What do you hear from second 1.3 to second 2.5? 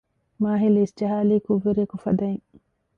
ކުށްވެރިއަކު ފަދައިން